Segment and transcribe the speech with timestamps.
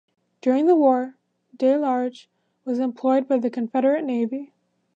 [0.41, 1.15] During the war,
[1.55, 2.27] De Large
[2.65, 4.51] was employed by the Confederate Navy.